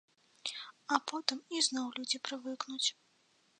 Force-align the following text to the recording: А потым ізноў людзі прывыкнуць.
А 0.95 0.99
потым 1.11 1.39
ізноў 1.59 1.87
людзі 1.99 2.23
прывыкнуць. 2.31 2.83